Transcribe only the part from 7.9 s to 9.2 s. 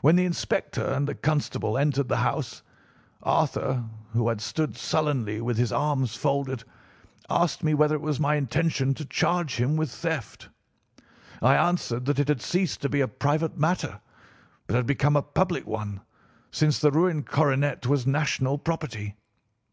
it was my intention to